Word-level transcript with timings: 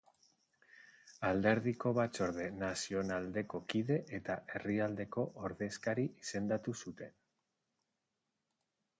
Alderdiko 1.27 1.89
Batzorde 1.97 2.45
Nazionaleko 2.61 3.61
kide 3.73 3.97
eta 4.19 4.37
herrialdeko 4.55 5.25
ordezkari 5.49 6.07
izendatu 6.23 6.75
zuten. 6.85 7.13